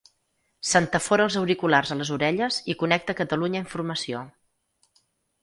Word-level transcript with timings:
S'entafora 0.69 1.27
els 1.29 1.37
auriculars 1.41 1.91
a 1.97 1.99
les 1.99 2.11
orelles 2.15 2.57
i 2.75 2.77
connecta 2.81 3.17
Catalunya 3.21 3.63
Informació. 3.67 4.25